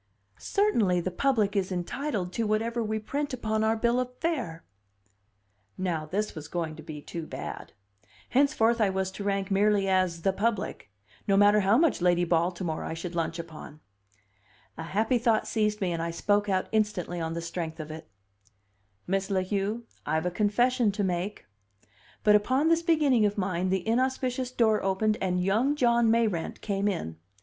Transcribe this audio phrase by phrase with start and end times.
[0.39, 4.65] "Certainly the public is entitled to whatever we print upon our bill of fare."
[5.77, 7.73] Now this was going to be too bad!
[8.29, 10.89] Henceforth I was to rank merely as "the public,"
[11.27, 13.79] no matter how much Lady Baltimore I should lunch upon!
[14.75, 18.09] A happy thought seized me, and I spoke out instantly on the strength of it.
[19.05, 21.45] "Miss La Heu, I've a confession to make."
[22.23, 26.87] But upon this beginning of mine the inauspicious door opened and young John Mayrant came
[26.87, 27.17] in.